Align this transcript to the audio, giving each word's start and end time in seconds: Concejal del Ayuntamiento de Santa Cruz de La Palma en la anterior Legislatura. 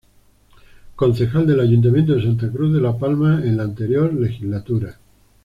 Concejal 0.95 1.45
del 1.45 1.59
Ayuntamiento 1.59 2.15
de 2.15 2.23
Santa 2.23 2.49
Cruz 2.51 2.73
de 2.73 2.81
La 2.81 2.97
Palma 2.97 3.43
en 3.45 3.55
la 3.57 3.63
anterior 3.65 4.11
Legislatura. 4.11 4.95